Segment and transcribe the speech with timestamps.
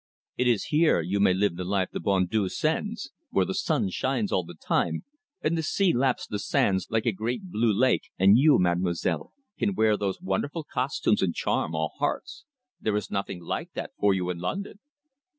[0.35, 3.91] It is here you may live the life the bon Dieu sends, where the sun
[3.91, 5.03] shines all the time
[5.43, 9.75] and the sea laps the sands like a great blue lake, and you, mademoiselle, can
[9.75, 12.45] wear those wonderful costumes and charm all hearts.
[12.79, 14.79] There is nothing like that for you in London."